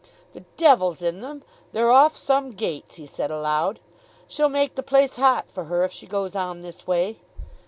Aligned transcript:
"The 0.33 0.43
devil's 0.57 1.03
in 1.03 1.21
them. 1.21 1.43
They're 1.73 1.91
off 1.91 2.17
some 2.17 2.53
gates," 2.53 2.95
he 2.95 3.05
said 3.05 3.29
aloud. 3.29 3.79
"She'll 4.27 4.49
make 4.49 4.73
the 4.73 4.81
place 4.81 5.15
hot 5.15 5.45
for 5.51 5.65
her, 5.65 5.83
if 5.83 5.91
she 5.91 6.07
goes 6.07 6.35
on 6.35 6.63
this 6.63 6.87
way." 6.87 7.19